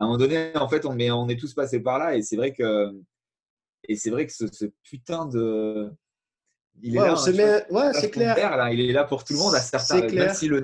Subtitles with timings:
[0.00, 2.16] à un moment donné, en fait, on, mais on est tous passés par là.
[2.16, 2.92] Et c'est vrai que,
[3.84, 5.92] et c'est vrai que ce, putain de.
[6.80, 7.14] Il est là.
[7.14, 8.68] Hein, ouais, c'est clair.
[8.70, 10.06] il est là pour tout le monde à certains.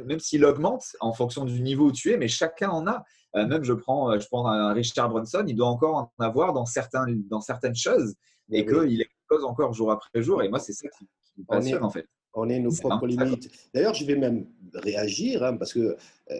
[0.06, 3.04] Même s'il augmente en fonction du niveau où tu es, mais chacun en a.
[3.36, 6.52] Euh, même je prends, euh, je prends un Richard Brunson, il doit encore en avoir
[6.52, 8.14] dans, certains, dans certaines choses
[8.52, 10.42] et qu'il expose encore jour après jour.
[10.44, 11.08] Et moi, c'est ça qui,
[11.38, 12.06] me passionne en fait.
[12.34, 13.50] On est nos propres limites.
[13.72, 14.46] D'ailleurs, je vais même
[14.78, 15.96] réagir hein, parce que,
[16.30, 16.36] euh,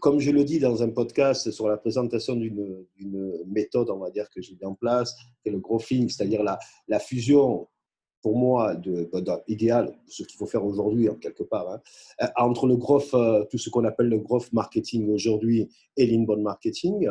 [0.00, 2.84] comme je le dis dans un podcast sur la présentation d'une
[3.46, 6.58] méthode, on va dire, que j'ai mis en place, c'est le growthing, c'est-à-dire la,
[6.88, 7.68] la fusion
[8.20, 9.08] pour moi, de,
[9.46, 11.80] idéal, ce qu'il faut faire aujourd'hui, quelque part, hein,
[12.22, 16.42] euh, entre le growth, euh, tout ce qu'on appelle le growth marketing aujourd'hui et l'inbound
[16.42, 17.08] marketing.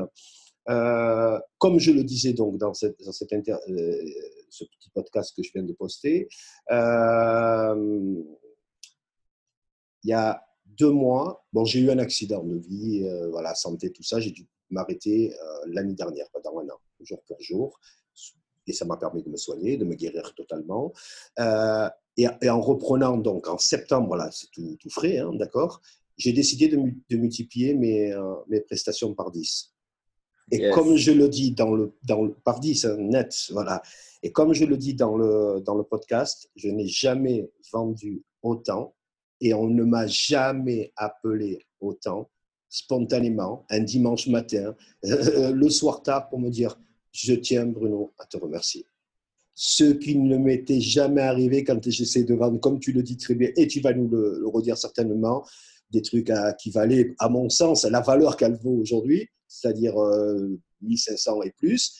[1.57, 3.55] Comme je le disais donc dans, cette, dans cette inter,
[4.49, 6.27] ce petit podcast que je viens de poster,
[10.03, 10.46] il y a
[10.77, 14.47] deux mois, bon, j'ai eu un accident de vie, voilà, santé, tout ça, j'ai dû
[14.69, 15.33] m'arrêter
[15.67, 17.79] l'année dernière, pendant un an, jour pour jour
[18.67, 20.93] et ça m'a permis de me soigner, de me guérir totalement.
[21.39, 25.81] Euh, et, en reprenant donc en septembre, voilà, c'est tout, frais, hein, d'accord,
[26.17, 26.77] j'ai décidé de,
[27.09, 29.73] de multiplier mes, euh, mes, prestations par 10.
[30.51, 33.81] Et comme je le dis dans le, dans le par 10, hein, net, voilà.
[34.23, 38.95] Et comme je le dis dans le, dans le podcast, je n'ai jamais vendu autant
[39.41, 42.29] et on ne m'a jamais appelé autant
[42.69, 46.77] spontanément un dimanche matin, le soir tard pour me dire
[47.11, 48.85] je tiens, Bruno, à te remercier.
[49.55, 53.33] Ce qui ne m'était jamais arrivé quand j'essaie de vendre, comme tu le dis très
[53.33, 55.43] bien, et tu vas nous le, redire certainement,
[55.89, 59.95] des trucs qui valaient, à mon sens, la valeur qu'elle vaut aujourd'hui, c'est-à-dire
[60.81, 61.97] 1500 euh, et plus,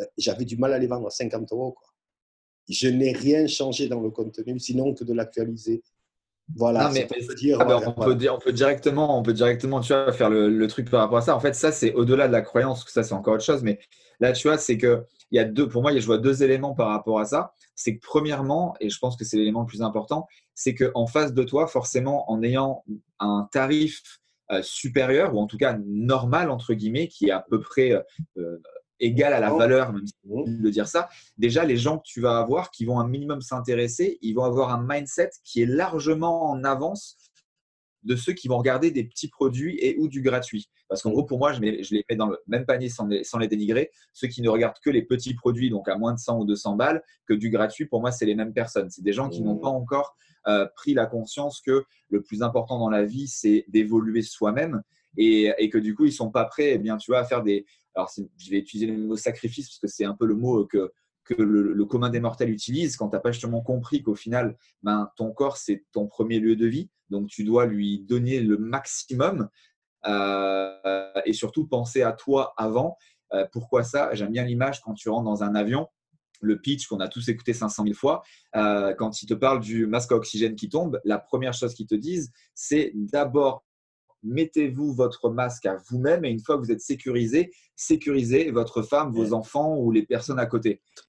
[0.00, 1.76] euh, j'avais du mal à les vendre à 50 euros.
[2.68, 5.82] Je n'ai rien changé dans le contenu, sinon que de l'actualiser.
[6.56, 10.28] Voilà, mais, dire, ah on, Peut on, peut directement, on peut directement tu vois, faire
[10.28, 11.34] le, le, truc par rapport à ça.
[11.34, 13.62] En fait, ça, c'est au-delà de la croyance, que ça, c'est encore autre chose.
[13.62, 13.78] Mais
[14.20, 16.74] Là, tu vois, c'est que il y a deux, pour moi, je vois deux éléments
[16.74, 17.52] par rapport à ça.
[17.74, 21.34] C'est que premièrement, et je pense que c'est l'élément le plus important, c'est qu'en face
[21.34, 22.84] de toi, forcément, en ayant
[23.18, 24.20] un tarif
[24.52, 27.92] euh, supérieur, ou en tout cas normal, entre guillemets, qui est à peu près
[28.38, 28.62] euh,
[29.02, 32.20] euh, égal à la valeur, même si de dire ça, déjà, les gens que tu
[32.20, 36.50] vas avoir qui vont un minimum s'intéresser, ils vont avoir un mindset qui est largement
[36.50, 37.16] en avance
[38.04, 40.68] de ceux qui vont regarder des petits produits et ou du gratuit.
[40.88, 43.24] Parce qu'en gros, pour moi, je, je, les mets dans le même panier sans les,
[43.24, 43.90] sans les, dénigrer.
[44.12, 46.76] Ceux qui ne regardent que les petits produits, donc à moins de 100 ou 200
[46.76, 48.90] balles, que du gratuit, pour moi, c'est les mêmes personnes.
[48.90, 49.60] C'est des gens qui n'ont mmh.
[49.60, 50.16] pas encore
[50.46, 54.82] euh, pris la conscience que le plus important dans la vie, c'est d'évoluer soi-même
[55.16, 57.42] et, et, que du coup, ils sont pas prêts, eh bien, tu vois, à faire
[57.42, 57.64] des.
[57.94, 60.92] Alors, je vais utiliser le mot sacrifice parce que c'est un peu le mot que
[61.24, 65.10] que le, commun des mortels utilise quand tu n'as pas justement compris qu'au final, ben,
[65.16, 66.90] ton corps, c'est ton premier lieu de vie.
[67.10, 69.48] Donc, tu dois lui donner le maximum
[70.06, 72.96] euh, et surtout penser à toi avant.
[73.32, 74.14] Euh, pourquoi ça?
[74.14, 75.88] J'aime bien l'image quand tu rentres dans un avion,
[76.40, 78.22] le pitch qu'on a tous écouté 500 000 fois.
[78.54, 81.86] Euh, quand il te parle du masque à oxygène qui tombe, la première chose qu'ils
[81.86, 83.64] te disent, c'est d'abord
[84.24, 89.12] mettez-vous votre masque à vous-même et une fois que vous êtes sécurisé, sécurisez votre femme,
[89.12, 90.80] vos enfants ou les personnes à côté.